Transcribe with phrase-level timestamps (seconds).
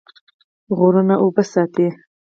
[0.77, 1.87] غرونه اوبه ساتي.